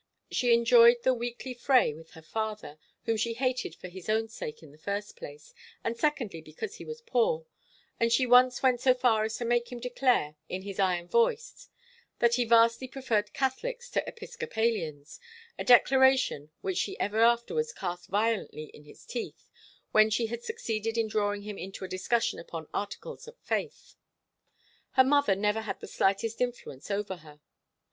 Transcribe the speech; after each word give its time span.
She 0.31 0.51
enjoyed 0.51 1.03
the 1.03 1.13
weekly 1.13 1.53
fray 1.53 1.93
with 1.93 2.13
her 2.13 2.23
father, 2.23 2.79
whom 3.03 3.17
she 3.17 3.35
hated 3.35 3.75
for 3.75 3.87
his 3.87 4.09
own 4.09 4.29
sake 4.29 4.63
in 4.63 4.71
the 4.71 4.79
first 4.79 5.15
place, 5.15 5.53
and 5.83 5.95
secondly 5.95 6.41
because 6.41 6.77
he 6.77 6.85
was 6.85 7.01
poor, 7.01 7.45
and 7.99 8.11
she 8.11 8.25
once 8.25 8.63
went 8.63 8.81
so 8.81 8.95
far 8.95 9.25
as 9.25 9.37
to 9.37 9.45
make 9.45 9.71
him 9.71 9.79
declare, 9.79 10.37
in 10.49 10.63
his 10.63 10.79
iron 10.79 11.07
voice, 11.07 11.69
that 12.17 12.33
he 12.33 12.45
vastly 12.45 12.87
preferred 12.87 13.31
Catholics 13.33 13.91
to 13.91 14.03
Episcopalians, 14.09 15.19
a 15.59 15.63
declaration 15.63 16.49
which 16.61 16.77
she 16.79 16.99
ever 16.99 17.19
afterwards 17.21 17.71
cast 17.71 18.07
violently 18.09 18.71
in 18.73 18.85
his 18.85 19.05
teeth 19.05 19.51
when 19.91 20.09
she 20.09 20.25
had 20.25 20.41
succeeded 20.43 20.97
in 20.97 21.09
drawing 21.09 21.43
him 21.43 21.59
into 21.59 21.85
a 21.85 21.87
discussion 21.87 22.39
upon 22.39 22.65
articles 22.73 23.27
of 23.27 23.37
faith. 23.37 23.93
Her 24.93 25.03
mother 25.03 25.35
never 25.35 25.61
had 25.61 25.79
the 25.79 25.85
slightest 25.87 26.41
influence 26.41 26.89
over 26.89 27.17
her. 27.17 27.39